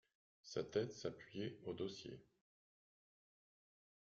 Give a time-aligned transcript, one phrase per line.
[0.41, 2.19] Sa tête s'appuyait au dossier.